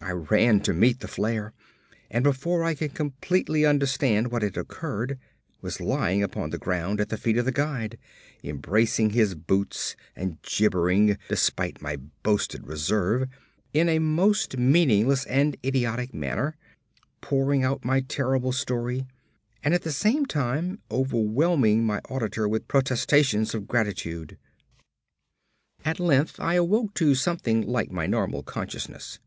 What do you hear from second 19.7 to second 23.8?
at the same time overwhelming my auditor with protestations of